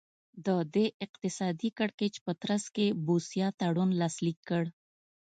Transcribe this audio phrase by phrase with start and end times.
[0.45, 4.63] د دې اقتصادي کړکېچ په ترڅ کې بوسیا تړون لاسلیک کړ.